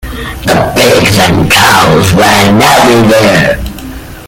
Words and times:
The 0.03 0.71
pigs 0.75 1.19
and 1.19 1.51
cows 1.51 2.11
ran 2.13 2.59
everywhere. 2.59 4.17